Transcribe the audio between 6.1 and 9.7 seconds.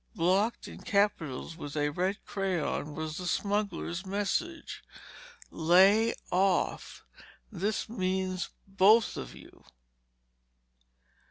OFF! THIS MEANS BOTH OF YOU."